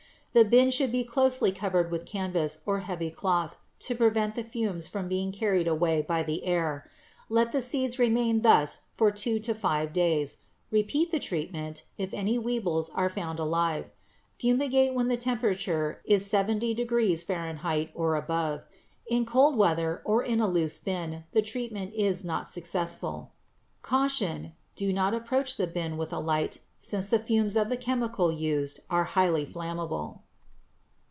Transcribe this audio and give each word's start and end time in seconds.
The 0.33 0.45
bin 0.45 0.71
should 0.71 0.93
be 0.93 1.03
closely 1.03 1.51
covered 1.51 1.91
with 1.91 2.05
canvas 2.05 2.61
or 2.65 2.79
heavy 2.79 3.09
cloth 3.11 3.57
to 3.79 3.95
prevent 3.95 4.35
the 4.35 4.45
fumes 4.45 4.87
from 4.87 5.09
being 5.09 5.33
carried 5.33 5.67
away 5.67 6.01
by 6.03 6.23
the 6.23 6.45
air. 6.45 6.89
Let 7.27 7.51
the 7.51 7.61
seeds 7.61 7.99
remain 7.99 8.41
thus 8.41 8.83
from 8.95 9.11
two 9.11 9.39
to 9.39 9.53
five 9.53 9.91
days. 9.91 10.37
Repeat 10.71 11.11
the 11.11 11.19
treatment 11.19 11.83
if 11.97 12.13
any 12.13 12.37
weevils 12.39 12.89
are 12.91 13.09
found 13.09 13.39
alive. 13.39 13.89
Fumigate 14.39 14.93
when 14.93 15.09
the 15.09 15.17
temperature 15.17 15.99
is 16.05 16.23
70° 16.31 17.21
Fahrenheit 17.25 17.91
or 17.93 18.15
above. 18.15 18.61
In 19.09 19.25
cold 19.25 19.57
weather 19.57 20.01
or 20.05 20.23
in 20.23 20.39
a 20.39 20.47
loose 20.47 20.79
bin 20.79 21.25
the 21.33 21.41
treatment 21.41 21.93
is 21.93 22.23
not 22.23 22.47
successful. 22.47 23.33
Caution: 23.81 24.53
Do 24.77 24.93
not 24.93 25.13
approach 25.13 25.57
the 25.57 25.67
bin 25.67 25.97
with 25.97 26.13
a 26.13 26.19
light, 26.19 26.61
since 26.83 27.09
the 27.09 27.19
fumes 27.19 27.55
of 27.55 27.69
the 27.69 27.77
chemical 27.77 28.31
used 28.31 28.79
are 28.89 29.03
highly 29.03 29.43
inflammable. 29.45 30.23